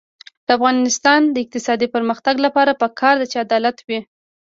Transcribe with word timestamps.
د 0.45 0.47
افغانستان 0.57 1.21
د 1.29 1.35
اقتصادي 1.43 1.87
پرمختګ 1.95 2.35
لپاره 2.45 2.79
پکار 2.81 3.15
ده 3.21 3.25
چې 3.31 3.37
عدالت 3.45 3.77
وي. 3.87 3.99